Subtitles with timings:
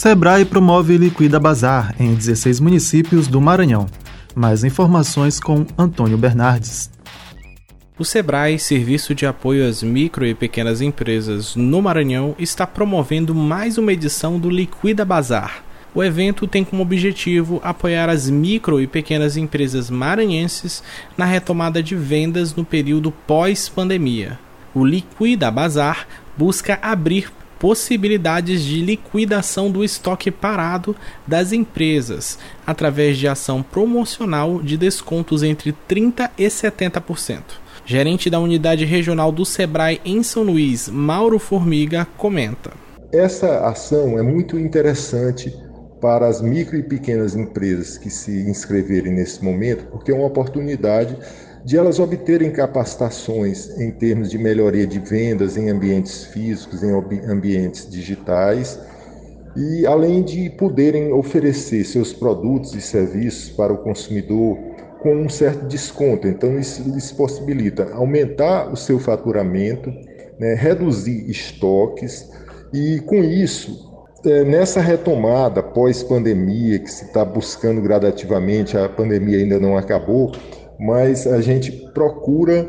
[0.00, 3.84] Sebrae promove Liquida Bazar em 16 municípios do Maranhão.
[4.34, 6.90] Mais informações com Antônio Bernardes.
[7.98, 13.76] O Sebrae, Serviço de Apoio às Micro e Pequenas Empresas no Maranhão, está promovendo mais
[13.76, 15.62] uma edição do Liquida Bazar.
[15.94, 20.82] O evento tem como objetivo apoiar as micro e pequenas empresas maranhenses
[21.14, 24.38] na retomada de vendas no período pós-pandemia.
[24.74, 26.06] O Liquida Bazar
[26.38, 27.30] busca abrir
[27.60, 35.74] possibilidades de liquidação do estoque parado das empresas através de ação promocional de descontos entre
[35.88, 37.42] 30% e 70%.
[37.84, 42.70] Gerente da unidade regional do Sebrae em São Luís, Mauro Formiga, comenta.
[43.12, 45.54] Essa ação é muito interessante
[46.00, 51.14] para as micro e pequenas empresas que se inscreverem nesse momento, porque é uma oportunidade
[51.64, 56.92] de elas obterem capacitações em termos de melhoria de vendas em ambientes físicos, em
[57.28, 58.78] ambientes digitais,
[59.56, 64.56] e além de poderem oferecer seus produtos e serviços para o consumidor
[65.00, 66.28] com um certo desconto.
[66.28, 69.90] Então, isso lhes possibilita aumentar o seu faturamento,
[70.38, 72.30] né, reduzir estoques
[72.72, 73.90] e, com isso,
[74.24, 80.32] é, nessa retomada pós-pandemia, que se está buscando gradativamente, a pandemia ainda não acabou,
[80.80, 82.66] mas a gente procura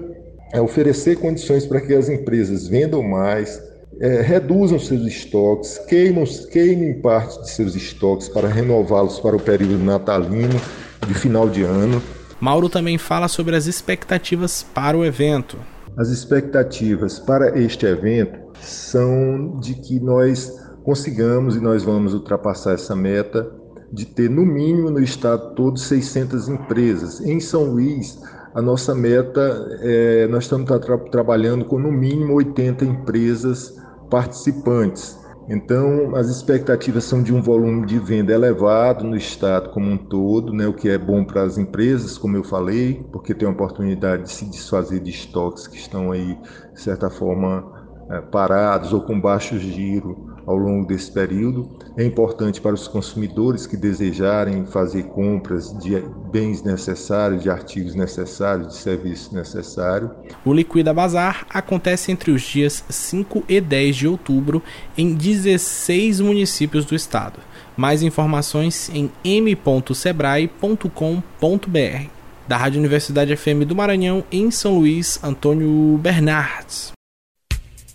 [0.54, 3.62] é, oferecer condições para que as empresas vendam mais,
[4.02, 9.78] é, reduzam seus estoques, queimam, queimem parte de seus estoques para renová-los para o período
[9.78, 10.60] natalino
[11.08, 12.02] de final de ano.
[12.40, 15.58] Mauro também fala sobre as expectativas para o evento.
[15.98, 20.52] As expectativas para este evento são de que nós
[20.84, 23.61] consigamos e nós vamos ultrapassar essa meta
[23.92, 27.22] de ter no mínimo no estado todo 600 empresas.
[27.22, 28.22] Em São Luís,
[28.54, 29.42] a nossa meta
[29.82, 33.76] é nós estamos tra trabalhando com no mínimo 80 empresas
[34.10, 35.20] participantes.
[35.50, 40.54] Então, as expectativas são de um volume de venda elevado no estado como um todo,
[40.54, 44.24] né, o que é bom para as empresas, como eu falei, porque tem a oportunidade
[44.24, 46.38] de se desfazer de estoques que estão aí,
[46.74, 47.70] de certa forma,
[48.12, 51.70] é, parados ou com baixo giro ao longo desse período.
[51.98, 58.70] É importante para os consumidores que desejarem fazer compras de bens necessários, de artigos necessários,
[58.70, 60.12] de serviços necessários.
[60.46, 64.64] O Liquida Bazar acontece entre os dias 5 e 10 de outubro
[64.98, 67.40] em 16 municípios do estado.
[67.76, 72.10] Mais informações em m.sebrae.com.br.
[72.48, 76.92] Da Rádio Universidade FM do Maranhão, em São Luís, Antônio Bernardes.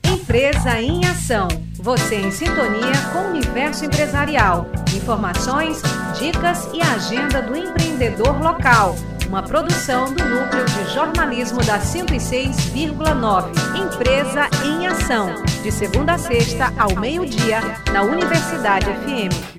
[0.04, 1.48] Empresa em Ação.
[1.86, 4.66] Você em sintonia com o universo empresarial.
[4.92, 5.80] Informações,
[6.18, 8.96] dicas e agenda do empreendedor local.
[9.28, 13.52] Uma produção do Núcleo de Jornalismo da 106,9.
[13.78, 15.32] Empresa em Ação.
[15.62, 17.60] De segunda a sexta, ao meio-dia,
[17.92, 19.54] na Universidade FM.